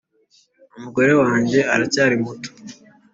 [0.77, 2.49] umugore wanjye aracyari muto.